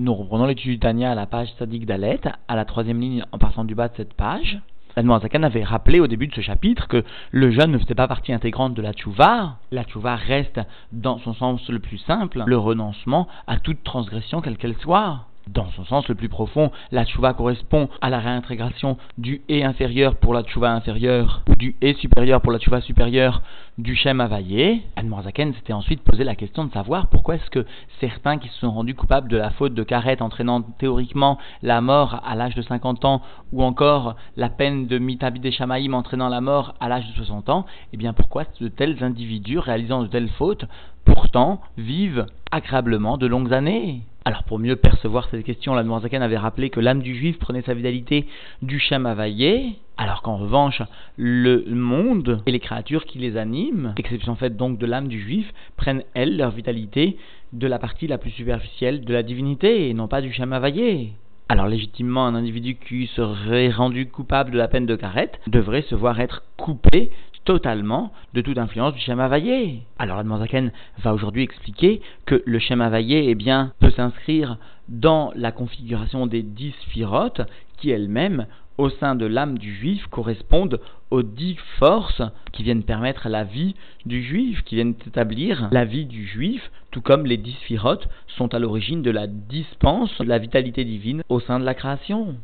[0.00, 3.38] Nous reprenons l'étude du Tania à la page Sadik Dalet, à la troisième ligne en
[3.38, 4.60] passant du bas de cette page.
[4.96, 8.32] Zakan avait rappelé au début de ce chapitre que le jeûne ne faisait pas partie
[8.32, 9.56] intégrante de la tchouva.
[9.72, 10.60] La tchouva reste
[10.92, 15.24] dans son sens le plus simple, le renoncement à toute transgression quelle qu'elle soit.
[15.48, 20.14] Dans son sens le plus profond, la tchouva correspond à la réintégration du et inférieur
[20.14, 23.42] pour la tchouva inférieure, du et supérieur pour la tchouva supérieure
[23.78, 24.82] du Shem Havayé.
[24.96, 27.64] Anne Morzaken s'était ensuite posé la question de savoir pourquoi est-ce que
[28.00, 32.20] certains qui se sont rendus coupables de la faute de Karet entraînant théoriquement la mort
[32.26, 36.40] à l'âge de 50 ans ou encore la peine de Mitabi des Shamaïm entraînant la
[36.40, 40.30] mort à l'âge de 60 ans, eh bien pourquoi de tels individus réalisant de telles
[40.30, 40.64] fautes
[41.04, 44.02] pourtant vivent agréablement de longues années?
[44.28, 47.62] Alors pour mieux percevoir cette question, la Zaken avait rappelé que l'âme du juif prenait
[47.62, 48.26] sa vitalité
[48.60, 50.82] du Shem Havayé, alors qu'en revanche,
[51.16, 55.50] le monde et les créatures qui les animent, exception faite donc de l'âme du juif,
[55.78, 57.16] prennent elles leur vitalité
[57.54, 61.14] de la partie la plus superficielle de la divinité et non pas du Shem Havayé.
[61.48, 65.94] Alors légitimement, un individu qui serait rendu coupable de la peine de carette devrait se
[65.94, 67.10] voir être coupé
[67.48, 69.80] totalement de toute influence du schéma vaillé.
[69.98, 74.58] Alors Admanzaken va aujourd'hui expliquer que le schéma vaillé eh bien, peut s'inscrire
[74.90, 76.74] dans la configuration des dix
[77.78, 78.44] qui elles-mêmes
[78.76, 80.78] au sein de l'âme du juif correspondent
[81.10, 82.20] aux dix forces
[82.52, 87.00] qui viennent permettre la vie du juif, qui viennent établir la vie du juif, tout
[87.00, 91.40] comme les dix sphirotes sont à l'origine de la dispense de la vitalité divine au
[91.40, 92.36] sein de la création.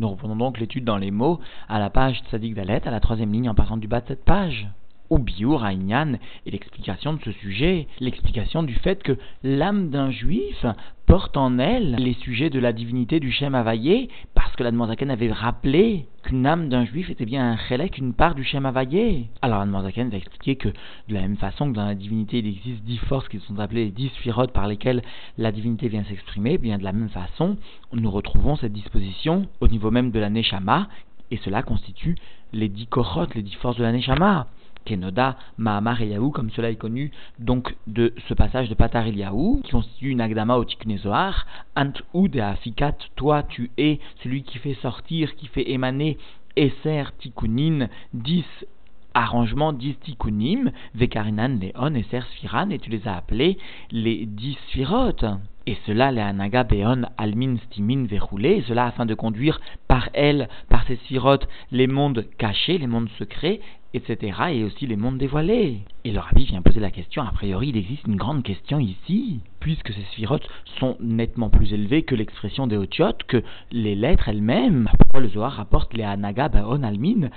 [0.00, 3.34] Nous reprenons donc l'étude dans les mots à la page Tzadik Dalet, à la troisième
[3.34, 4.66] ligne en passant du bas de cette page
[5.10, 10.64] ou Biur et l'explication de ce sujet, l'explication du fait que l'âme d'un juif
[11.06, 15.10] porte en elle les sujets de la divinité du Shem Havayé, parce que la Zaken
[15.10, 19.26] avait rappelé qu'une âme d'un juif était bien un chélek, une part du Shem Havayé.
[19.42, 22.46] Alors la Zaken va expliquer que de la même façon que dans la divinité il
[22.46, 25.02] existe dix forces qui sont appelées les dix sphirotes par lesquelles
[25.36, 27.56] la divinité vient s'exprimer, bien de la même façon
[27.92, 30.86] nous retrouvons cette disposition au niveau même de la Neshama,
[31.32, 32.16] et cela constitue
[32.52, 34.46] les dix korotes, les dix forces de la Neshama.
[34.84, 39.72] Kenoda, Mahamar Eliaou, comme cela est connu donc de ce passage de Patar Eliaou, qui
[39.72, 41.46] constitue une agdama au Tiknezoar,
[41.76, 46.18] Ant Oud Afikat, toi tu es celui qui fait sortir, qui fait émaner
[46.56, 48.44] Esser Tikunin, 10
[49.14, 53.58] arrangement dix tikkunim, vekarinan leon et sfiran, et tu les as appelés
[53.90, 55.24] les dix sphirotes.
[55.66, 60.84] Et cela, les anaga beon almin stimin verroulé, cela afin de conduire par elles, par
[60.86, 63.60] ces sphirotes, les mondes cachés, les mondes secrets,
[63.92, 65.80] etc., et aussi les mondes dévoilés.
[66.04, 69.40] Et le rabbi vient poser la question, a priori il existe une grande question ici,
[69.58, 70.48] puisque ces sphirotes
[70.78, 74.88] sont nettement plus élevées que l'expression des otiotes, que les lettres elles-mêmes.
[74.98, 77.28] Pourquoi le Zohar rapporte les anaga almin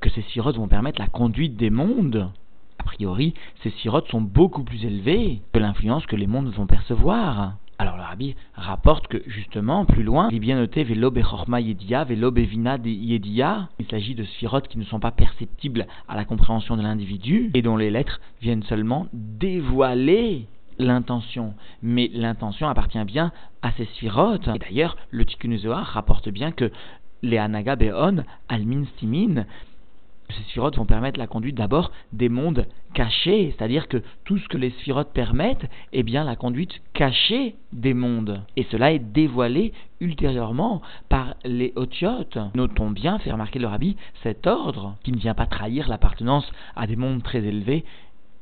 [0.00, 2.30] que ces sphirotes vont permettre la conduite des mondes
[2.78, 7.56] A priori, ces sphirotes sont beaucoup plus élevées que l'influence que les mondes vont percevoir.
[7.80, 12.34] Alors le rabbi rapporte que justement, plus loin, il est bien noté Velo Yedia, Velo.
[12.36, 17.62] Il s'agit de sphirotes qui ne sont pas perceptibles à la compréhension de l'individu et
[17.62, 20.48] dont les lettres viennent seulement dévoiler
[20.80, 21.54] l'intention.
[21.80, 23.30] Mais l'intention appartient bien
[23.62, 24.48] à ces sphirotes.
[24.48, 26.72] Et d'ailleurs, le Tikkun rapporte bien que
[27.22, 29.44] les Anaga Beon, Almin Stimin,
[30.34, 34.56] ces sphirotes vont permettre la conduite d'abord des mondes cachés, c'est-à-dire que tout ce que
[34.56, 38.42] les sphirotes permettent est bien la conduite cachée des mondes.
[38.56, 42.38] Et cela est dévoilé ultérieurement par les otiotes.
[42.54, 46.86] Notons bien, fait remarquer le rabbi, cet ordre qui ne vient pas trahir l'appartenance à
[46.86, 47.84] des mondes très élevés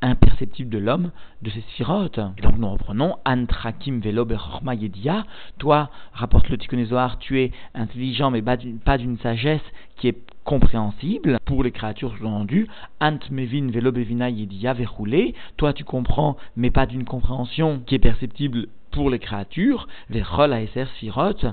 [0.03, 1.11] imperceptible de l'homme,
[1.43, 2.21] de ses sphirotes.
[2.39, 4.27] Et donc nous reprenons Antrakim Velo
[4.73, 5.25] Yedia.
[5.59, 9.63] Toi, rapporte le Tikkunézoar, tu es intelligent mais pas d'une sagesse
[9.97, 12.69] qui est compréhensible pour les créatures sous-entendues.
[13.01, 15.35] Ant Mevin Velo Bevina Yedia Verroulé.
[15.57, 19.89] Toi, tu comprends mais pas d'une compréhension qui est perceptible pour les créatures.
[20.11, 21.53] Verrol Aeser Sphirot.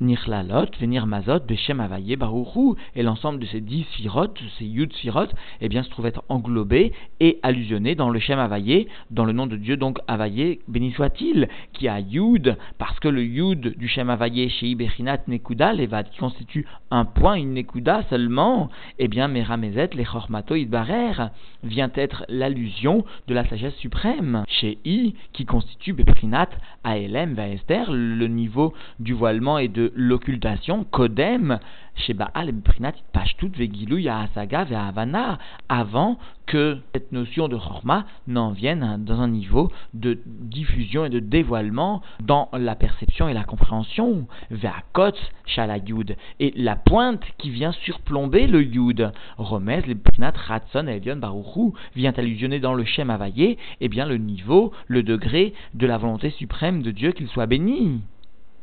[0.00, 5.34] Nirlalot, venir Mazot, Beshem Avaye, Baruchu, et l'ensemble de ces dix sphirotes, ces Yud sphirotes,
[5.60, 9.46] eh bien, se trouve être englobé et allusionné dans le Shem Avaye, dans le nom
[9.46, 14.08] de Dieu, donc Avaye, béni soit-il, qui a Yud, parce que le Yud du Shem
[14.08, 19.90] Avaye chez Iberinat Nekuda, Levad, qui constitue un point, une Nekuda seulement, eh bien, Meramezet,
[19.94, 21.30] les Chormato Idbarer,
[21.64, 26.50] vient être l'allusion de la sagesse suprême, chez I, qui constitue Beprinat,
[26.84, 31.58] Aelem, Vaester, le niveau du voilement et de l'occultation, Kodem,
[31.94, 35.38] chez Baal et Brinat, Pashtut, Vegilou, Yahasaga, Havana,
[35.68, 41.18] avant que cette notion de Chorma n'en vienne dans un niveau de diffusion et de
[41.18, 44.26] dévoilement dans la perception et la compréhension.
[44.50, 51.16] Ve'akot, Shalayud, et la pointe qui vient surplomber le Yud, Romez, le Brinat, Ratson, Elion,
[51.16, 55.98] Baruchou, vient allusionner dans le Shem Havayé, eh bien le niveau, le degré de la
[55.98, 58.00] volonté suprême de Dieu qu'il soit béni.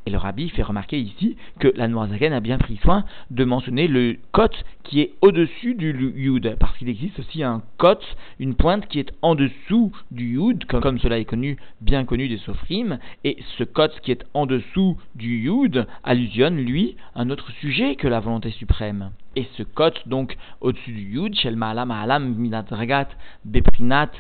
[0.08, 3.88] Et le rabbi fait remarquer ici que la Noirzaken a bien pris soin de mentionner
[3.88, 4.52] le kot
[4.84, 7.98] qui est au-dessus du yud, parce qu'il existe aussi un kot,
[8.40, 12.38] une pointe qui est en dessous du yud, comme, cela est connu, bien connu des
[12.38, 17.96] sofrim, et ce kot qui est en dessous du yud allusionne, lui, un autre sujet
[17.96, 19.10] que la volonté suprême.
[19.36, 23.08] Et ce kot, donc, au-dessus du yud, shel ma'alam ma'alam minadragat
[23.44, 24.12] beprinat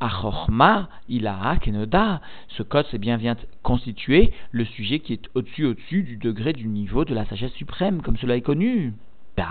[0.00, 6.02] Achorma, Ilaha, Kenoda, ce code, c'est bien vient constituer le sujet qui est au-dessus, au-dessus
[6.02, 8.92] du degré du niveau de la sagesse suprême, comme cela est connu.
[9.38, 9.42] Et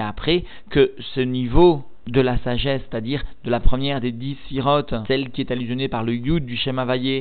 [0.00, 5.30] après que ce niveau de la sagesse, c'est-à-dire de la première des dix sirotes, celle
[5.30, 6.80] qui est allusionnée par le yud du Shem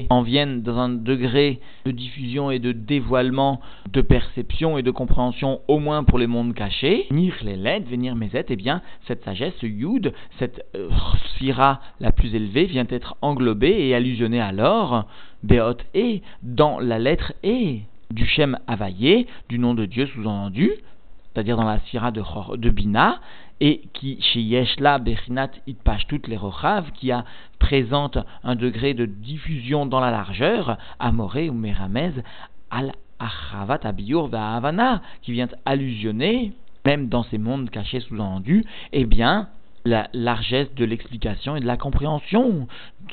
[0.09, 5.61] en viennent dans un degré de diffusion et de dévoilement, de perception et de compréhension,
[5.67, 7.05] au moins pour les mondes cachés.
[7.11, 10.89] Nir les led, venir meset, eh bien, cette sagesse, ce yud, cette euh,
[11.33, 15.05] sphira la plus élevée vient être englobée et allusionnée alors,
[15.43, 17.79] Beot et, dans la lettre E
[18.11, 20.71] du Shem Havaillé, du nom de Dieu sous-entendu,
[21.31, 22.23] c'est-à-dire dans la sphira de,
[22.57, 23.19] de Bina,
[23.61, 25.51] et qui, chez Yeshla Bechinat
[26.07, 27.25] toutes les Rochav, qui a
[27.59, 32.13] présente un degré de diffusion dans la largeur, Amoré ou Meramez,
[32.71, 36.53] al Achavat Abiyur Havana, qui vient allusionner,
[36.85, 38.63] même dans ces mondes cachés sous-entendus,
[38.93, 39.49] eh bien,
[39.85, 42.67] la largesse de l'explication et de la compréhension,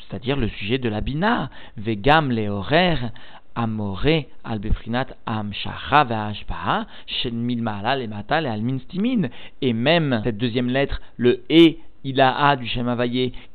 [0.07, 3.11] c'est-à-dire le sujet de la bina, vegam les horaires,
[3.57, 7.59] amoré al befrinat am shen mil
[8.01, 12.95] et matal et Et même cette deuxième lettre, le e il a du Shem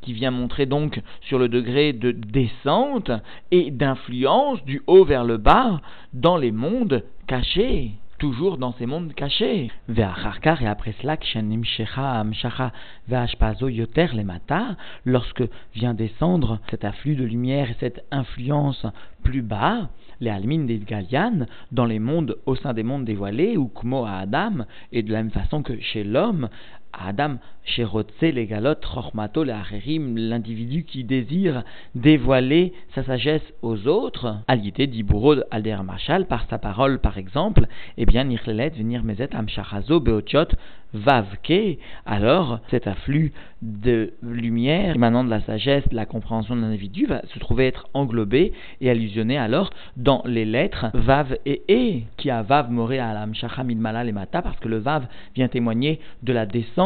[0.03, 3.11] qui vient montrer donc sur le degré de descente
[3.51, 5.81] et d'influence du haut vers le bas
[6.13, 9.69] dans les mondes cachés toujours dans ces mondes cachés.
[10.63, 11.17] et après cela,
[13.69, 15.43] yoter mata, lorsque
[15.75, 18.87] vient descendre cet afflux de lumière et cette influence
[19.25, 19.89] plus bas,
[20.21, 24.19] les almines des Galian, dans les mondes, au sein des mondes dévoilés, ou Kmo à
[24.19, 26.49] Adam, et de la même façon que chez l'homme,
[26.93, 27.39] Adam,
[30.15, 31.63] l'individu qui désire
[31.95, 37.67] dévoiler sa sagesse aux autres, Aliété d'Ibourod Alder Machal, par sa parole par exemple,
[37.97, 40.49] eh bien, Nirlelet, venir Mezet, Amshachazo, Beotiot,
[40.95, 47.07] Vavke, alors cet afflux de lumière émanant de la sagesse, de la compréhension de l'individu
[47.07, 48.53] va se trouver être englobé
[48.83, 53.71] et allusionné alors dans les lettres Vav et E, qui a Vav Moré Alam Shacham
[53.71, 56.82] Ilmala Mata, parce que le Vav vient témoigner de la descente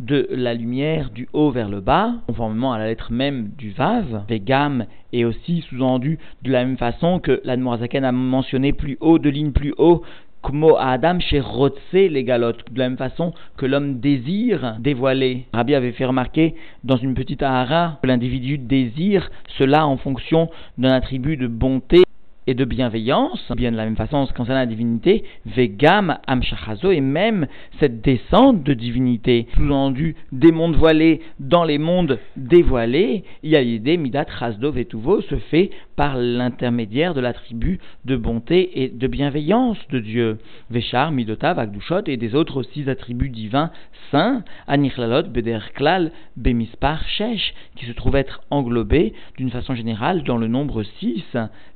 [0.00, 4.24] de la lumière du haut vers le bas, conformément à la lettre même du Vav,
[4.28, 9.18] Vegam, et aussi sous-entendu de la même façon que la Zaken a mentionné plus haut,
[9.18, 10.02] de ligne plus haut,
[10.42, 15.46] Kmo Adam chez Rotse les galotes, de la même façon que l'homme désire dévoiler.
[15.52, 20.92] Rabbi avait fait remarquer dans une petite ahara que l'individu désire cela en fonction d'un
[20.92, 22.02] attribut de bonté
[22.46, 26.90] et de bienveillance, bien de la même façon en ce concerne la divinité, vegam amshachazo,
[26.90, 27.46] et même
[27.78, 34.72] cette descente de divinité, sous-entendu des mondes voilés dans les mondes dévoilés, l'idée midat chasdo
[34.72, 40.38] vetuvo se fait par l'intermédiaire de l'attribut de bonté et de bienveillance de Dieu.
[40.70, 43.70] Veshar, midota, vagdushot et des autres six attributs divins
[44.10, 50.48] saints, anichlalot, bederklal, bemispar, shesh, qui se trouvent être englobés d'une façon générale dans le
[50.48, 51.24] nombre 6,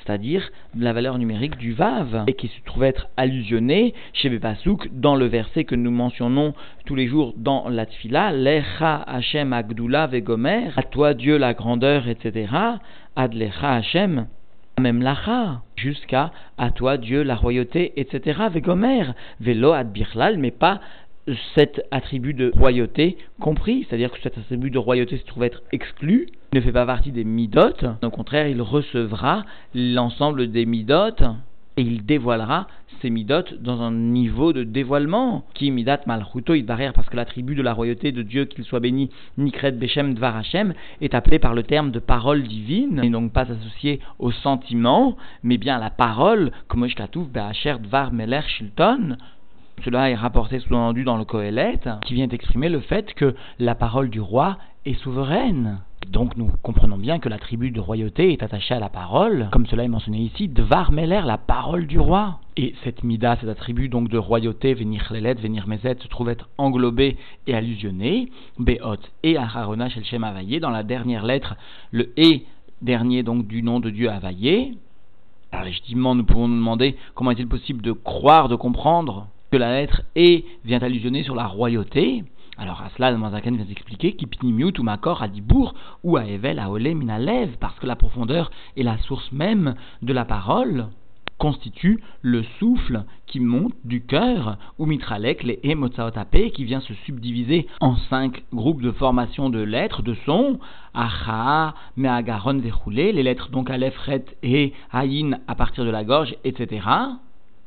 [0.06, 5.16] c'est-à-dire la valeur numérique du Vav, et qui se trouve être allusionné chez Bepasouk dans
[5.16, 10.70] le verset que nous mentionnons tous les jours dans la Tfila, Lecha Hashem Agdula Vegomer,
[10.76, 12.48] à toi Dieu la grandeur, etc.,
[13.16, 14.26] Adlecha Hashem,
[14.78, 18.42] même lacha, jusqu'à à toi Dieu la royauté, etc.
[18.52, 19.04] Vegomer,
[19.40, 20.80] velo ad birlal, mais pas
[21.54, 26.28] cet attribut de royauté compris, c'est-à-dire que cet attribut de royauté se trouve être exclu,
[26.52, 31.24] ne fait pas partie des midotes, au contraire, il recevra l'ensemble des midotes
[31.76, 32.68] et il dévoilera
[33.02, 37.62] ces midotes dans un niveau de dévoilement qui midat malchuto barrière parce que l'attribut de
[37.62, 40.42] la royauté de Dieu qu'il soit béni nikret bechem dvar
[41.02, 45.58] est appelé par le terme de parole divine et donc pas associé au sentiment mais
[45.58, 49.18] bien à la parole comme dvar meler shilton
[49.84, 54.10] cela est rapporté sous-entendu dans le Kohelet, qui vient exprimer le fait que la parole
[54.10, 55.80] du roi est souveraine.
[56.08, 59.84] Donc nous comprenons bien que l'attribut de royauté est attaché à la parole, comme cela
[59.84, 62.38] est mentionné ici, Dvar Meler, la parole du roi.
[62.56, 66.48] Et cette mida, cet attribut donc de royauté, venir lelet, venir mezet, se trouve être
[66.58, 67.16] englobé
[67.46, 71.56] et allusionné, Beot et Aharona shel Shem Availlé, dans la dernière lettre,
[71.90, 72.44] le et
[72.82, 74.74] dernier donc du nom de Dieu Availlé.
[75.52, 80.02] Alors légitimement, nous pouvons nous demander comment est-il possible de croire, de comprendre la lettre
[80.16, 82.24] E vient allusionner sur la royauté,
[82.58, 86.58] Alors à cela, le Manzaken vient expliquer qu'Ipnimiut ou Makor a Dibour ou à Evel
[86.58, 90.88] à Olé Minalev, parce que la profondeur est la source même de la parole
[91.38, 97.66] constitue le souffle qui monte du cœur, ou mitralek, les emotsaotapé, qui vient se subdiviser
[97.80, 100.58] en cinq groupes de formation de lettres, de sons,
[100.94, 106.34] acha, meagaron, verroulé, les lettres donc aleph, ret et haïn à partir de la gorge,
[106.44, 106.86] etc.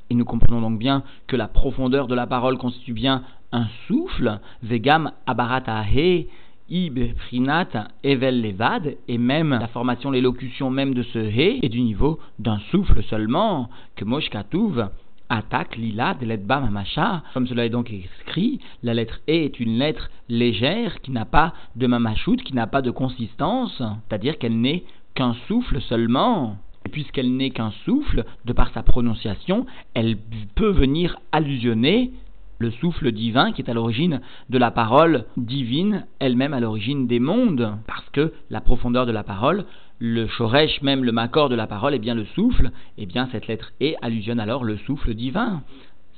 [0.09, 4.39] Et nous comprenons donc bien que la profondeur de la parole constitue bien un souffle,
[4.63, 6.27] vegam abaratahe,
[6.69, 11.81] Ib, Prinat, Evel, Levad, et même la formation, l'élocution même de ce He est du
[11.81, 14.89] niveau d'un souffle seulement, que Moshkatouv
[15.29, 17.23] attaque Lila de l'Edba Mamacha.
[17.33, 21.53] Comme cela est donc écrit, la lettre E est une lettre légère qui n'a pas
[21.75, 24.83] de Mamachout, qui n'a pas de consistance, c'est-à-dire qu'elle n'est
[25.15, 26.57] qu'un souffle seulement.
[26.89, 30.17] Et puisqu'elle n'est qu'un souffle, de par sa prononciation, elle
[30.55, 32.11] peut venir allusionner
[32.57, 37.19] le souffle divin qui est à l'origine de la parole divine, elle-même à l'origine des
[37.19, 39.65] mondes, parce que la profondeur de la parole,
[39.99, 43.45] le shoresh même, le makor de la parole, est bien le souffle, et bien cette
[43.45, 45.61] lettre E allusionne alors le souffle divin.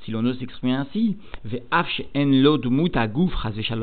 [0.04, 1.18] Si l'on ose s'exprimer ainsi,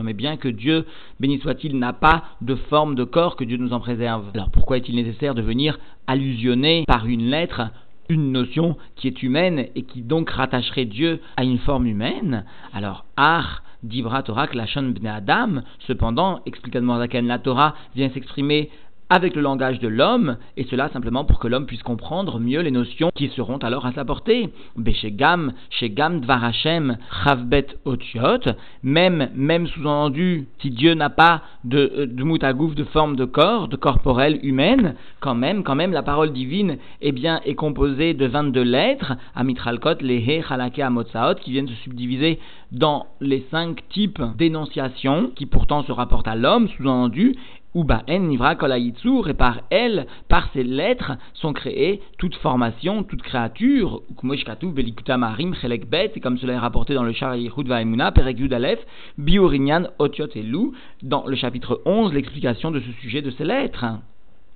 [0.08, 0.84] et bien que Dieu,
[1.20, 4.30] béni soit-il, n'a pas de forme de corps, que Dieu nous en préserve.
[4.34, 7.70] Alors pourquoi est-il nécessaire de venir allusionner par une lettre
[8.08, 13.04] une notion qui est humaine et qui donc rattacherait Dieu à une forme humaine, alors
[13.16, 18.70] Ar Dibra Torah Klashon Bne Adam, cependant, explique la Torah vient s'exprimer
[19.10, 22.70] avec le langage de l'homme, et cela simplement pour que l'homme puisse comprendre mieux les
[22.70, 24.50] notions qui seront alors à sa portée.
[24.76, 32.22] Beshegam, Shegam Dvarachem, Chavbet Otiot, même, même sous-entendu, si Dieu n'a pas de, euh, de
[32.22, 36.76] moutagouf de forme de corps, de corporelle humaine, quand même, quand même, la parole divine,
[37.00, 42.38] eh bien, est composée de 22 lettres, Amitralkot, Lehe, Chalake, Amotsaot, qui viennent se subdiviser
[42.72, 47.34] dans les cinq types d'énonciation, qui pourtant se rapportent à l'homme, sous-entendu,
[47.74, 56.20] en Nivra et par elle, par ces lettres, sont créées toute formation, toute créature, et
[56.20, 58.78] comme cela est rapporté dans le Shar Vaimuna, Perek Alef,
[59.18, 63.84] Biorinyan, Otiot et Lou, dans le chapitre 11, l'explication de ce sujet de ces lettres.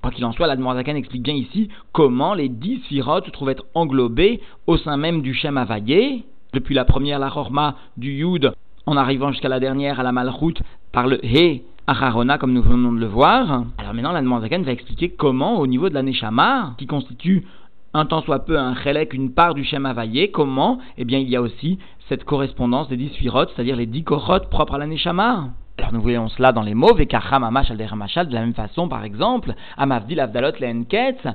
[0.02, 3.50] Quoi qu'il en soit, la Zakan explique bien ici comment les dix sphirotes se trouvent
[3.50, 8.52] être englobées au sein même du Shem Avayé, depuis la première, la Rorma, du Yud,
[8.86, 11.62] en arrivant jusqu'à la dernière, à la Malchut, par le He,
[11.94, 13.64] Comme nous venons de le voir.
[13.76, 17.46] Alors maintenant, la Zaken va expliquer comment, au niveau de la Neshama, qui constitue
[17.92, 21.28] un tant soit peu un chelek, une part du Shem Havayé, comment Eh bien, il
[21.28, 24.86] y a aussi cette correspondance des dix sphirotes, c'est-à-dire les dix korotes propres à la
[24.86, 25.50] Neshama.
[25.78, 29.04] Alors nous voyons cela dans les mots, Vekacham Amash Alderamashal, de la même façon, par
[29.04, 31.26] exemple, Amavdil Avdalot Lehenketz,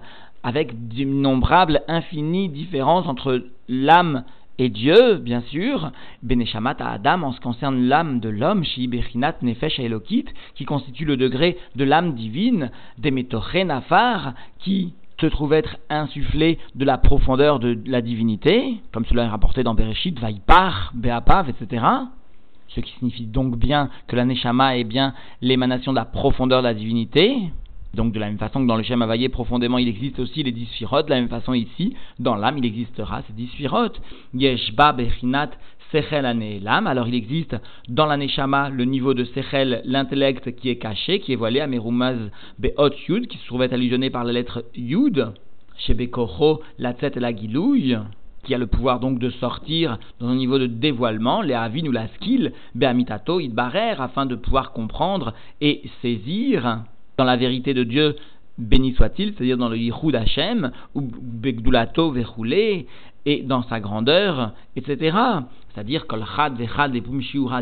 [0.41, 4.23] avec d'innombrables infinies différences entre l'âme
[4.59, 5.91] et Dieu, bien sûr,
[6.23, 11.05] Beneshamat à Adam en ce qui concerne l'âme de l'homme, Shiberinat Nefesh Elokit, qui constitue
[11.05, 12.71] le degré de l'âme divine,
[13.65, 19.29] Nafar, qui se trouve être insufflé de la profondeur de la divinité, comme cela est
[19.29, 21.85] rapporté dans Bereshit, Vaipar, Beapav, etc.
[22.67, 26.67] Ce qui signifie donc bien que la Neshama est bien l'émanation de la profondeur de
[26.67, 27.51] la divinité.
[27.93, 30.51] Donc de la même façon que dans le Shem Havayé profondément il existe aussi les
[30.51, 33.49] dix de la même façon ici, dans l'âme il existera ces dix.
[34.33, 35.51] Yeshba Bechinat
[35.91, 37.55] Sechel Anelam, alors il existe
[37.87, 41.67] dans la Neshama le niveau de Sechel, l'intellect qui est caché, qui est voilé à
[41.67, 42.17] Merumaz
[42.59, 45.31] Beot Yud, qui se trouvait allusionné par la lettre Yud,
[45.77, 47.97] chez Bekocho, la tête et la Gilouille
[48.43, 51.91] qui a le pouvoir donc de sortir dans un niveau de dévoilement, les avin ou
[51.91, 56.83] la skill, beamitato, idbarer, afin de pouvoir comprendre et saisir
[57.17, 58.15] dans la vérité de Dieu,
[58.57, 62.87] béni soit-il, c'est-à-dire dans le Yichud Hashem, ou Begdulato Verroulé,
[63.25, 65.17] et dans sa grandeur, etc
[65.77, 66.95] c'est-à-dire kol chad vechad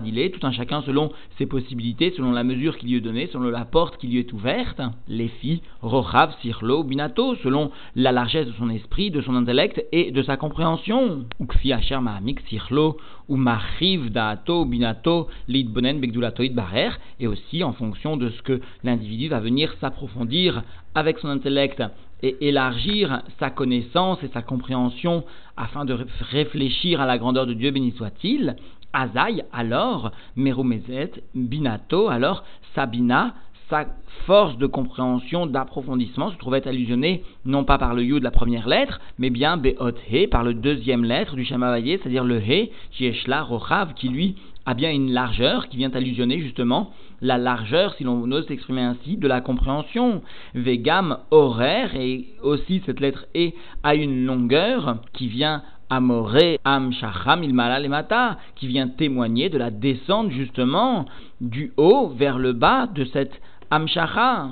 [0.06, 3.28] il est, tout un chacun selon ses possibilités, selon la mesure qu'il lui est donnée,
[3.28, 8.48] selon la porte qui lui est ouverte, les filles, rochav, sirlo, binato, selon la largesse
[8.48, 11.26] de son esprit, de son intellect et de sa compréhension.
[11.42, 12.96] Ukfi asher ma'amik sirlo,
[13.28, 19.28] ou machiv da'ato, binato, bonen begdulato barer, et aussi en fonction de ce que l'individu
[19.28, 21.84] va venir s'approfondir avec son intellect
[22.24, 25.24] et élargir sa connaissance et sa compréhension
[25.58, 25.98] afin de
[26.32, 28.56] réfléchir à la grandeur de Dieu, béni soit-il,
[28.94, 33.36] Azaï, alors, Merumezet, Binato, alors, Sabina,
[33.70, 33.86] sa
[34.26, 38.68] force de compréhension, d'approfondissement se trouvait allusionnée non pas par le you de la première
[38.68, 43.42] lettre, mais bien Beot He, par le deuxième lettre du Shamavayé, c'est-à-dire le He, Chieshla
[43.44, 46.92] Rochav, qui lui a bien une largeur, qui vient allusionner justement
[47.26, 50.22] la largeur, si l'on ose s'exprimer ainsi, de la compréhension.
[50.54, 53.52] Vegam horaire, et aussi cette lettre E
[53.84, 60.32] a une longueur qui vient Amoré Am Shacham Ilmala qui vient témoigner de la descente
[60.32, 61.06] justement
[61.42, 63.40] du haut vers le bas de cette
[63.70, 64.50] Amshacha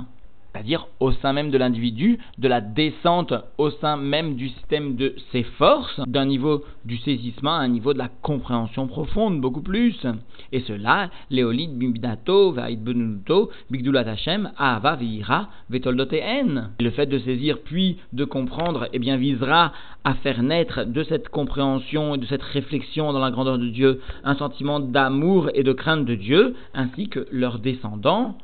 [0.53, 5.15] c'est-à-dire au sein même de l'individu, de la descente au sein même du système de
[5.31, 10.05] ses forces, d'un niveau du saisissement à un niveau de la compréhension profonde, beaucoup plus.
[10.51, 14.99] Et cela, Léolid Bimbidato, Vaidbenuto, Bigdulat Hashem, Ahava.
[14.99, 21.29] Le fait de saisir puis de comprendre, eh bien, visera à faire naître de cette
[21.29, 25.73] compréhension et de cette réflexion dans la grandeur de Dieu un sentiment d'amour et de
[25.73, 28.37] crainte de Dieu, ainsi que leurs descendants,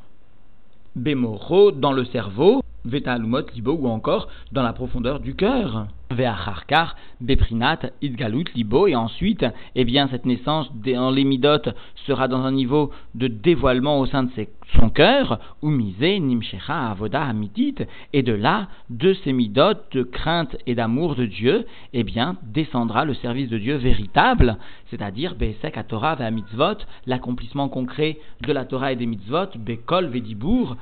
[0.96, 5.88] Bemoro dans le cerveau, Vetalumot libo ou encore dans la profondeur du cœur.
[6.12, 9.46] Veacharkar, Beprinat, Idgalut libo et ensuite,
[9.76, 11.70] eh bien, cette naissance dans les midotes
[12.08, 14.32] sera dans un niveau de dévoilement au sein de
[14.76, 17.76] son cœur, ou misé, nimshecha, avoda, amitit,
[18.14, 23.06] et de là, de ces midotes de crainte et d'amour de Dieu, eh bien, descendra
[23.06, 24.58] le service de Dieu véritable,
[24.90, 30.76] c'est-à-dire, Besek à Torah mitzvot, l'accomplissement concret de la Torah et des mitzvot, Bekol vedibour,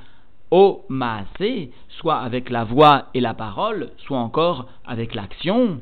[0.51, 5.81] au maasé, soit avec la voix et la parole, soit encore avec l'action.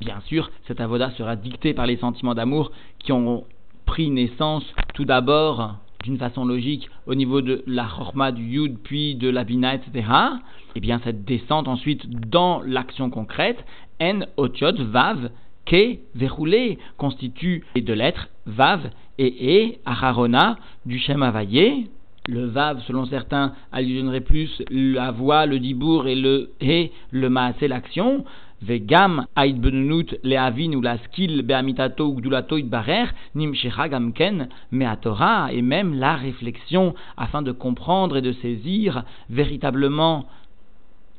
[0.00, 3.44] Bien sûr, cette avoda sera dictée par les sentiments d'amour qui ont
[3.86, 9.14] pris naissance tout d'abord d'une façon logique au niveau de la chorma du yud puis
[9.14, 9.90] de la bina, etc.
[9.94, 13.64] Et eh bien cette descente ensuite dans l'action concrète,
[14.00, 15.30] en otiot vav
[15.64, 21.86] ke verroulé constitue les deux lettres vav et e acharona du shem avayé
[22.26, 27.68] le vav, selon certains, allusionnerait plus la voix, le dibour et le et le maasé,
[27.68, 28.24] l'action.
[28.62, 35.60] Vegam aïd benunut leavin ou la skill beamitato ou gdulato barer nim gamken meatora et
[35.60, 40.24] même la réflexion afin de comprendre et de saisir véritablement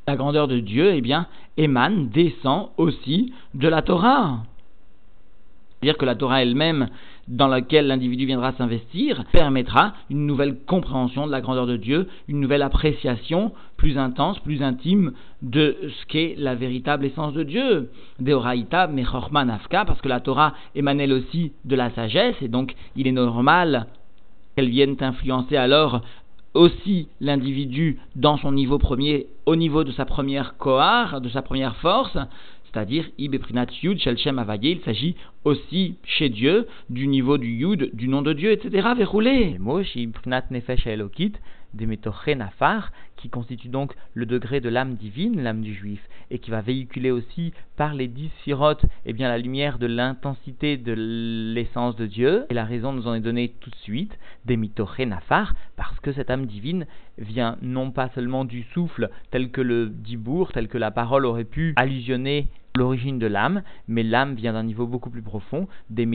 [0.08, 4.42] la grandeur de Dieu, eh bien, émane, descend aussi de la Torah.
[5.80, 6.88] C'est-à-dire que la Torah elle-même
[7.28, 12.40] dans laquelle l'individu viendra s'investir permettra une nouvelle compréhension de la grandeur de Dieu, une
[12.40, 17.90] nouvelle appréciation plus intense, plus intime de ce qu'est la véritable essence de Dieu.
[18.20, 23.06] Deoraita mechorman afka, parce que la Torah émane aussi de la sagesse, et donc il
[23.06, 23.86] est normal
[24.54, 26.00] qu'elle vienne influencer alors
[26.54, 31.76] aussi l'individu dans son niveau premier, au niveau de sa première kohar, de sa première
[31.76, 32.16] force,
[32.76, 38.06] c'est-à-dire Ibeprinat Yud Shel Shem il s'agit aussi chez Dieu du niveau du Yud, du
[38.06, 38.88] nom de Dieu, etc.
[38.94, 39.56] Verroulé.
[39.58, 39.96] Mosh
[40.50, 41.32] Nefesh Elokit,
[42.36, 46.60] Nafar, qui constitue donc le degré de l'âme divine, l'âme du juif, et qui va
[46.60, 50.92] véhiculer aussi par les dix sirotes eh bien, la lumière de l'intensité de
[51.54, 52.44] l'essence de Dieu.
[52.50, 56.46] Et la raison nous en est donnée tout de suite, Nafar, parce que cette âme
[56.46, 56.86] divine
[57.18, 61.44] vient non pas seulement du souffle tel que le dibour, tel que la parole aurait
[61.44, 66.06] pu allusionner l'origine de l'âme, mais l'âme vient d'un niveau beaucoup plus profond, des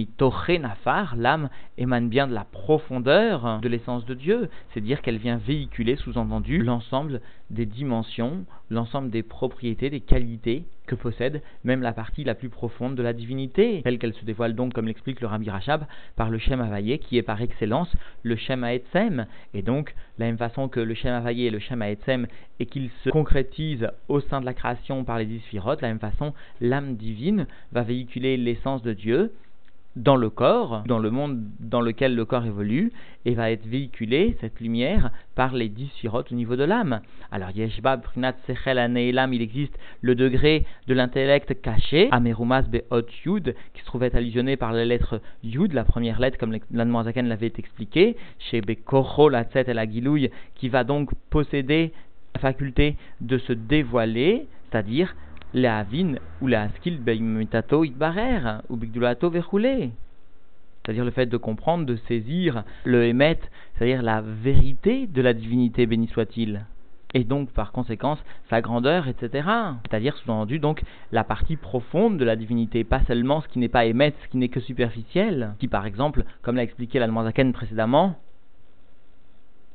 [0.60, 5.95] nafar, l'âme émane bien de la profondeur de l'essence de Dieu, c'est-à-dire qu'elle vient véhiculer,
[5.95, 12.34] sous-entendu, l'ensemble des dimensions, l'ensemble des propriétés, des qualités que possède même la partie la
[12.34, 15.86] plus profonde de la divinité, telle qu'elle se dévoile donc, comme l'explique le Rabbi Rachab,
[16.15, 19.27] par le Shem Havayé, qui est par excellence le Shem Haetzem.
[19.53, 22.27] Et donc, la même façon que le Shem Havayé est le Shem Haetzem,
[22.60, 25.99] et qu'il se concrétise au sein de la création par les dix de la même
[25.99, 29.31] façon, l'âme divine va véhiculer l'essence de Dieu,
[29.95, 32.91] dans le corps, dans le monde dans lequel le corps évolue,
[33.25, 37.01] et va être véhiculée, cette lumière, par les dix sirotes au niveau de l'âme.
[37.32, 43.56] Alors, Yeshbab, Prinat, Sechel, Aneilam, il existe le degré de l'intellect caché, Amerumas, Be'ot, Yud,
[43.73, 48.15] qui se trouvait allusionné par la lettre Yud, la première lettre, comme l'Anmoazaken l'avait expliqué,
[48.39, 51.91] chez Bekocho, la Tset et la Gilouille, qui va donc posséder
[52.36, 55.15] la faculté de se dévoiler, c'est-à-dire
[55.53, 56.49] avin ou
[57.83, 59.31] itbarer ou bigdulato.
[60.83, 63.39] C'est-à-dire le fait de comprendre, de saisir le émet,
[63.75, 66.65] c'est-à-dire la vérité de la divinité, béni soit-il.
[67.13, 69.47] Et donc, par conséquence, sa grandeur, etc.
[69.83, 73.85] C'est-à-dire, sous-entendu, donc, la partie profonde de la divinité, pas seulement ce qui n'est pas
[73.85, 78.15] émet, ce qui n'est que superficiel, qui, par exemple, comme l'a expliqué l'Almanzaken précédemment,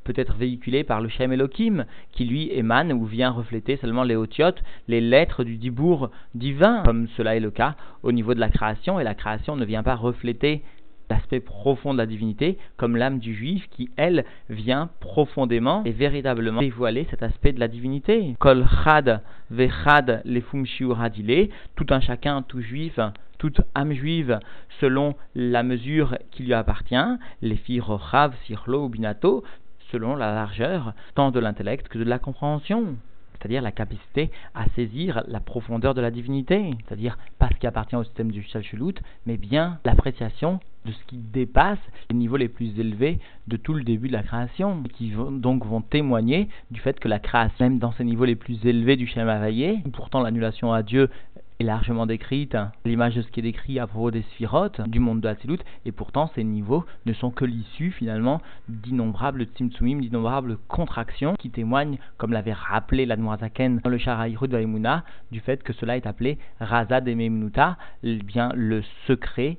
[0.06, 4.16] peut être véhiculé par le Shem Elohim, qui lui émane ou vient refléter seulement les
[4.16, 8.48] otiotes, les lettres du dibour divin, comme cela est le cas au niveau de la
[8.48, 10.62] création, et la création ne vient pas refléter
[11.10, 16.60] l'aspect profond de la divinité, comme l'âme du juif qui, elle, vient profondément et véritablement
[16.60, 18.34] dévoiler cet aspect de la divinité.
[18.38, 22.98] Kol chad vechad hadile, tout un chacun, tout juif,
[23.38, 24.38] toute âme juive
[24.80, 26.96] selon la mesure qui lui appartient,
[27.42, 29.44] les filles rochav, sirlo ou binato,
[29.90, 32.96] selon la largeur tant de l'intellect que de la compréhension.
[33.38, 37.96] c'est-à-dire la capacité à saisir la profondeur de la divinité, c'est-à-dire pas ce qui appartient
[37.96, 38.94] au système du Shalshulut,
[39.26, 41.78] mais bien l'appréciation de ce qui dépasse
[42.10, 43.18] les niveaux les plus élevés
[43.48, 47.08] de tout le début de la création, qui vont, donc vont témoigner du fait que
[47.08, 49.28] la création, même dans ces niveaux les plus élevés du Shem
[49.92, 51.10] pourtant l'annulation à Dieu
[51.58, 55.20] est largement décrite, l'image de ce qui est décrit à propos des sphirotes du monde
[55.20, 61.34] de Hatzilut, et pourtant ces niveaux ne sont que l'issue finalement d'innombrables tzimtzumim, d'innombrables contractions
[61.38, 66.06] qui témoignent, comme l'avait rappelé l'Admorazaken dans le Sharaïrud Vaimuna, du fait que cela est
[66.06, 67.16] appelé Razad et
[68.02, 69.58] eh bien le secret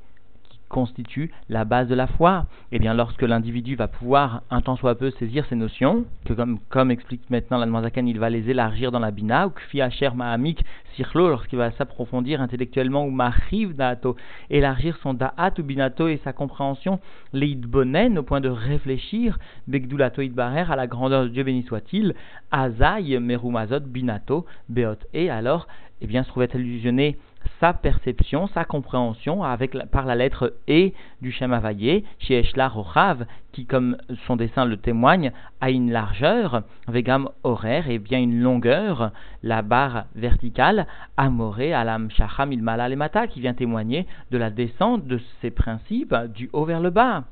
[0.69, 2.45] constitue la base de la foi.
[2.71, 6.33] Et eh bien, lorsque l'individu va pouvoir un temps soit peu saisir ces notions, que
[6.33, 10.09] comme, comme explique maintenant la il va les élargir dans la bina, ou kfi asher
[10.15, 10.63] ma'amik
[10.95, 14.15] sirlo, lorsqu'il va s'approfondir intellectuellement, ou machiv da'ato,
[14.49, 16.99] élargir son da'at ou binato et sa compréhension,
[17.33, 22.15] bonen, au point de réfléchir, begdulato idbarer, à la grandeur de Dieu béni soit-il,
[22.51, 25.67] azay merumazot binato beot, et alors,
[26.01, 27.17] eh bien, se trouvait illusionné
[27.59, 33.65] sa perception, sa compréhension avec par la lettre E du Shem Havayé, chez Rochav, qui,
[33.65, 35.31] comme son dessin le témoigne,
[35.61, 39.11] a une largeur, vegam horaire, et bien une longueur,
[39.43, 45.19] la barre verticale, amoré alam shacham il mata, qui vient témoigner de la descente de
[45.41, 47.23] ces principes du haut vers le bas.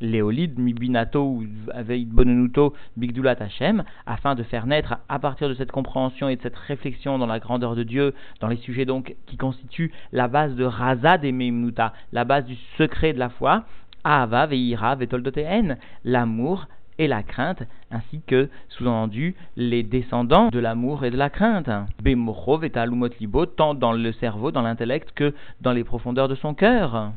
[0.00, 5.72] Léolide, Mibinato ou Aveid Bonenuto, Bigdulat Hashem, afin de faire naître à partir de cette
[5.72, 9.36] compréhension et de cette réflexion dans la grandeur de Dieu, dans les sujets donc qui
[9.36, 13.64] constituent la base de Razad et Meimnuta, la base du secret de la foi,
[14.04, 16.66] Ahava, Veira, Vetoldoteen, l'amour
[16.98, 21.70] et la crainte, ainsi que, sous-entendu, les descendants de l'amour et de la crainte.
[22.02, 26.52] Bemocho, Vetalumot Libo, tant dans le cerveau, dans l'intellect, que dans les profondeurs de son
[26.52, 27.12] cœur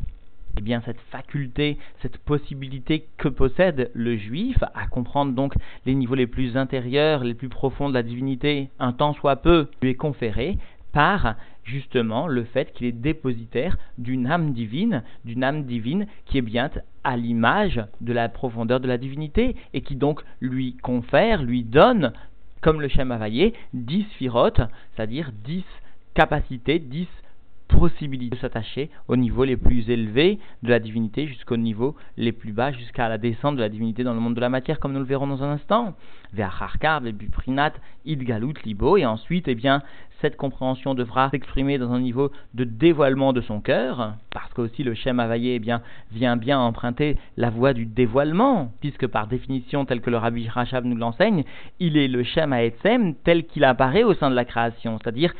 [0.58, 5.54] eh bien cette faculté, cette possibilité que possède le juif à comprendre donc
[5.86, 9.68] les niveaux les plus intérieurs, les plus profonds de la divinité, un temps soit peu,
[9.82, 10.58] lui est conféré
[10.92, 16.42] par justement le fait qu'il est dépositaire d'une âme divine, d'une âme divine qui est
[16.42, 16.70] bien
[17.04, 22.14] à l'image de la profondeur de la divinité et qui donc lui confère, lui donne,
[22.62, 23.18] comme le Shem
[23.74, 24.62] dix firotes,
[24.96, 25.66] c'est-à-dire dix
[26.14, 27.08] capacités, dix
[27.78, 32.54] possibilité de s'attacher au niveau les plus élevés de la divinité jusqu'au niveau les plus
[32.54, 35.00] bas, jusqu'à la descente de la divinité dans le monde de la matière, comme nous
[35.00, 35.94] le verrons dans un instant.
[38.06, 39.82] Idgalut, Libo, et ensuite, eh bien,
[40.22, 44.94] cette compréhension devra s'exprimer dans un niveau de dévoilement de son cœur, parce qu'aussi le
[44.94, 45.82] Shem Havayé eh bien,
[46.12, 50.86] vient bien emprunter la voie du dévoilement, puisque par définition, tel que le Rabbi Rachab
[50.86, 51.44] nous l'enseigne,
[51.80, 55.34] il est le Shem Haetzem tel qu'il apparaît au sein de la création, c'est-à-dire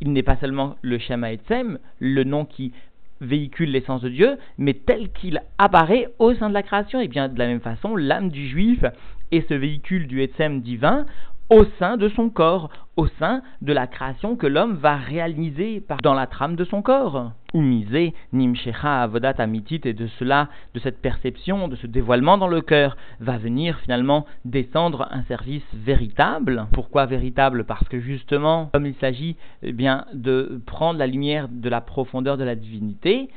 [0.00, 2.72] il n'est pas seulement le Shema Etzem, le nom qui
[3.20, 7.00] véhicule l'essence de Dieu, mais tel qu'il apparaît au sein de la création.
[7.00, 8.82] Et bien de la même façon, l'âme du juif
[9.30, 11.06] est ce véhicule du Etzem divin
[11.50, 16.14] au sein de son corps, au sein de la création que l'homme va réaliser dans
[16.14, 17.32] la trame de son corps.
[17.52, 22.46] Ou miser nimshecha avodat amitit et de cela, de cette perception, de ce dévoilement dans
[22.46, 26.66] le cœur, va venir finalement descendre un service véritable.
[26.72, 27.64] Pourquoi véritable?
[27.64, 32.36] Parce que justement, comme il s'agit eh bien de prendre la lumière de la profondeur
[32.36, 33.28] de la divinité,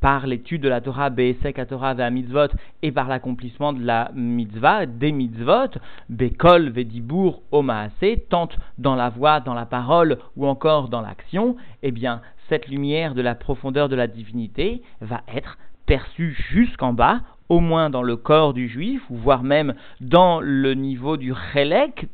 [0.00, 2.48] par l'étude de la Torah, Be'esek Torah Mitzvot,
[2.82, 7.90] et par l'accomplissement de la mitzvah, des mitzvot, Bekol Vedibur Omaase,
[8.28, 13.14] tant dans la voix, dans la parole ou encore dans l'action, eh bien, cette lumière
[13.14, 18.16] de la profondeur de la divinité va être perçue jusqu'en bas, au moins dans le
[18.16, 22.06] corps du juif, voire même dans le niveau du relek,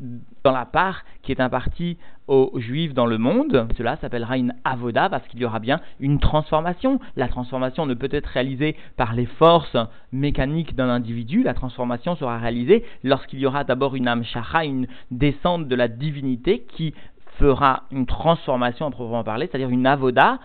[0.43, 3.69] dans la part qui est impartie aux juifs dans le monde.
[3.77, 6.99] Cela s'appellera une avoda parce qu'il y aura bien une transformation.
[7.17, 9.77] La transformation ne peut être réalisée par les forces
[10.11, 11.43] mécaniques d'un individu.
[11.43, 16.65] La transformation sera réalisée lorsqu'il y aura d'abord une amshacha, une descente de la divinité
[16.67, 16.95] qui
[17.39, 20.39] fera une transformation à proprement parler, c'est-à-dire une avoda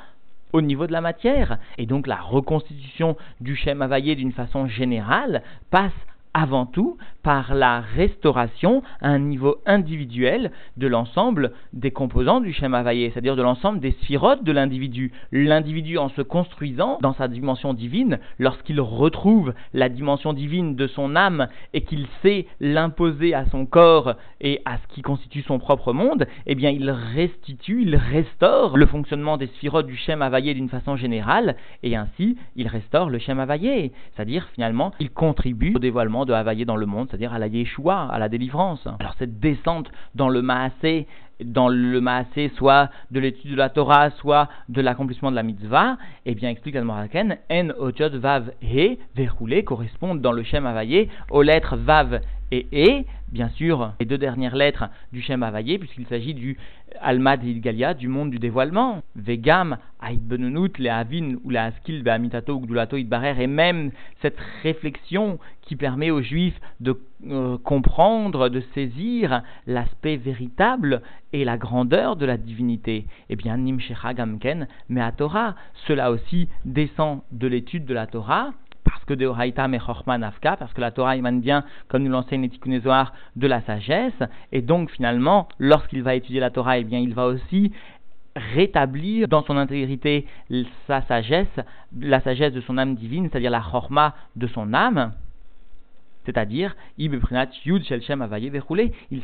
[0.54, 1.58] au niveau de la matière.
[1.78, 5.92] Et donc la reconstitution du Shem Havayé d'une façon générale passe
[6.34, 12.84] avant tout par la restauration à un niveau individuel de l'ensemble des composants du schéma
[12.84, 15.12] vaillé, c'est-à-dire de l'ensemble des sphirotes de l'individu.
[15.32, 21.16] L'individu en se construisant dans sa dimension divine, lorsqu'il retrouve la dimension divine de son
[21.16, 25.94] âme et qu'il sait l'imposer à son corps et à ce qui constitue son propre
[25.94, 30.70] monde, eh bien il restitue, il restaure le fonctionnement des sphirotes du schéma vaillé d'une
[30.70, 36.21] façon générale et ainsi il restaure le schéma vaillé, c'est-à-dire finalement il contribue au dévoilement
[36.26, 38.88] de Havaïe dans le monde, c'est-à-dire à la Yeshua, à la délivrance.
[39.00, 41.08] Alors cette descente dans le Maasé,
[41.44, 45.98] dans le Maasé, soit de l'étude de la Torah, soit de l'accomplissement de la mitzvah,
[46.26, 51.42] eh bien, explique Admoraken, En Otjot Vav He, verroulé, correspondent dans le Shem Havaïe aux
[51.42, 56.34] lettres Vav et E, bien sûr, les deux dernières lettres du Shem Havaye, puisqu'il s'agit
[56.34, 56.58] du
[57.00, 59.04] Almad Galia, du monde du dévoilement.
[59.16, 65.40] Vegam, Aïd Benunut, les Avin ou la Askil, Beamitato, Gdulato, Idbarer, et même cette réflexion
[65.62, 67.00] qui permet aux Juifs de
[67.30, 71.02] euh, comprendre, de saisir l'aspect véritable
[71.34, 73.06] et la grandeur de la divinité.
[73.30, 75.56] Eh bien, Nimshecha Gamken, mais à Torah,
[75.88, 78.52] cela aussi descend de l'étude de la Torah,
[78.84, 82.50] parce que de Horaïta Mechorman Afka, parce que la Torah émane bien, comme nous l'enseigne
[82.66, 87.14] les de la sagesse, et donc finalement, lorsqu'il va étudier la Torah, eh bien, il
[87.14, 87.72] va aussi
[88.36, 90.26] rétablir dans son intégrité
[90.88, 91.60] sa sagesse,
[92.00, 95.14] la sagesse de son âme divine, c'est-à-dire la chorma de son âme,
[96.26, 97.22] c'est-à-dire, il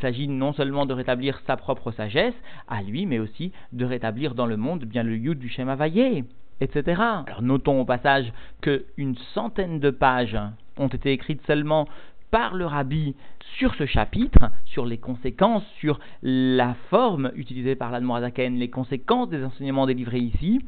[0.00, 2.34] s'agit non seulement de rétablir sa propre sagesse
[2.66, 6.24] à lui, mais aussi de rétablir dans le monde bien le yud du Shem Avaye
[6.60, 7.00] etc.
[7.26, 10.38] Alors notons au passage qu'une centaine de pages
[10.76, 11.88] ont été écrites seulement
[12.30, 13.14] par le rabbi
[13.56, 19.42] sur ce chapitre, sur les conséquences, sur la forme utilisée par l'Admorazaken, les conséquences des
[19.42, 20.60] enseignements délivrés ici.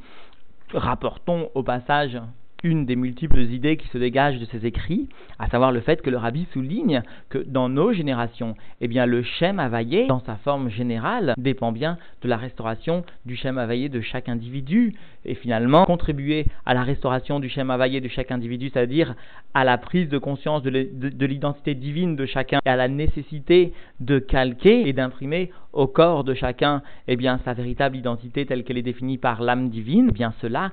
[0.73, 2.19] Rapportons au passage
[2.63, 6.11] une des multiples idées qui se dégagent de ces écrits, à savoir le fait que
[6.11, 10.69] le rabbi souligne que dans nos générations, eh bien, le Shem Havaillé, dans sa forme
[10.71, 14.95] générale, dépend bien de la restauration du Shem Havaillé de chaque individu,
[15.25, 19.15] et finalement contribuer à la restauration du Shem Havaillé de chaque individu, c'est-à-dire
[19.55, 24.19] à la prise de conscience de l'identité divine de chacun, et à la nécessité de
[24.19, 28.83] calquer et d'imprimer au corps de chacun, eh bien, sa véritable identité telle qu'elle est
[28.83, 30.73] définie par l'âme divine, eh bien cela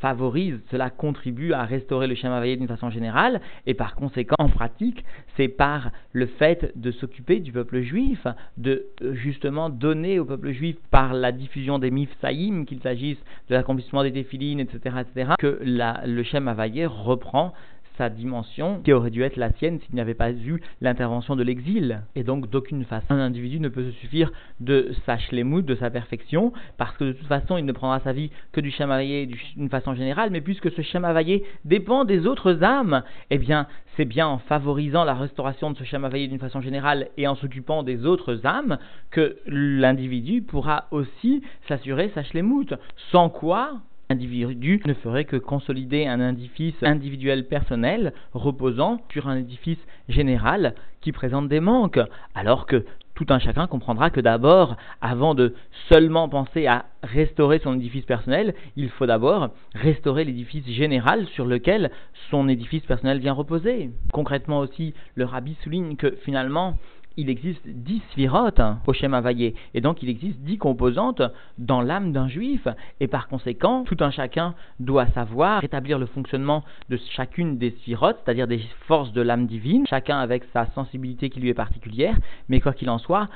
[0.00, 5.04] favorise, cela contribue à restaurer le schéma d'une façon générale, et par conséquent, en pratique,
[5.36, 10.52] c'est par le fait de s'occuper du peuple juif, de euh, justement donner au peuple
[10.52, 15.58] juif par la diffusion des mifsaïm, qu'il s'agisse de l'accomplissement des défilines, etc., etc., que
[15.62, 16.54] la, le schéma
[16.86, 17.52] reprend
[17.96, 21.42] sa dimension qui aurait dû être la sienne s'il n'y avait pas eu l'intervention de
[21.42, 22.02] l'exil.
[22.14, 25.90] Et donc d'aucune façon, un individu ne peut se suffire de sa shlemut, de sa
[25.90, 29.68] perfection, parce que de toute façon, il ne prendra sa vie que du chamavaillé d'une
[29.68, 34.38] façon générale, mais puisque ce chamavaillé dépend des autres âmes, eh bien, c'est bien en
[34.38, 38.78] favorisant la restauration de ce chamavaillé d'une façon générale et en s'occupant des autres âmes
[39.10, 42.74] que l'individu pourra aussi s'assurer sa shlemut.
[43.10, 43.80] Sans quoi,
[44.10, 51.12] individu ne ferait que consolider un édifice individuel personnel reposant sur un édifice général qui
[51.12, 52.00] présente des manques,
[52.34, 52.84] alors que
[53.16, 55.54] tout un chacun comprendra que d'abord, avant de
[55.88, 61.90] seulement penser à restaurer son édifice personnel, il faut d'abord restaurer l'édifice général sur lequel
[62.30, 63.90] son édifice personnel vient reposer.
[64.12, 66.76] Concrètement aussi, le rabbi souligne que finalement,
[67.16, 71.22] il existe dix sphirotes hein, au schéma vaillé, et donc il existe dix composantes
[71.58, 72.68] dans l'âme d'un juif,
[73.00, 78.18] et par conséquent, tout un chacun doit savoir rétablir le fonctionnement de chacune des sphirotes,
[78.24, 82.16] c'est-à-dire des forces de l'âme divine, chacun avec sa sensibilité qui lui est particulière,
[82.48, 83.28] mais quoi qu'il en soit,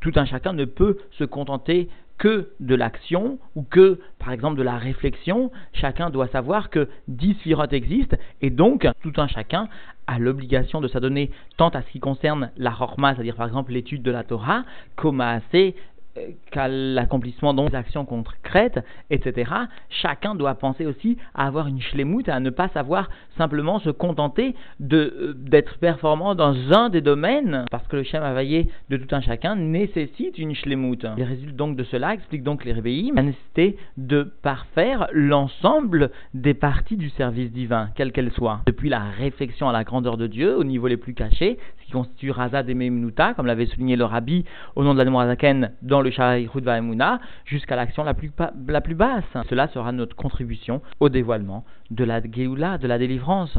[0.00, 4.62] tout un chacun ne peut se contenter que de l'action ou que, par exemple, de
[4.62, 5.50] la réflexion.
[5.72, 9.68] Chacun doit savoir que dix sphirotes existent et donc tout un chacun
[10.06, 14.02] a l'obligation de s'adonner tant à ce qui concerne la Horma, c'est-à-dire par exemple l'étude
[14.02, 14.64] de la Torah,
[14.96, 15.76] comme à assez
[16.50, 19.52] qu'à l'accomplissement des actions concrètes, etc.,
[19.88, 24.54] chacun doit penser aussi à avoir une shlemout, à ne pas savoir simplement se contenter
[24.92, 29.20] euh, d'être performant dans un des domaines, parce que le Shem Havaillé de tout un
[29.20, 31.06] chacun nécessite une shlemout.
[31.16, 36.54] Il résulte donc de cela, explique donc les réveillés, la nécessité de parfaire l'ensemble des
[36.54, 38.60] parties du service divin, quelle qu'elle soit.
[38.66, 41.92] Depuis la réflexion à la grandeur de Dieu, au niveau les plus cachés, ce qui
[41.92, 44.44] constitue Razad et Memnuta, comme l'avait souligné le Rabbi
[44.76, 48.30] au nom de la Zaken dans le le jusqu'à l'action la plus,
[48.66, 49.24] la plus basse.
[49.48, 53.58] Cela sera notre contribution au dévoilement de la Géoula, de la délivrance.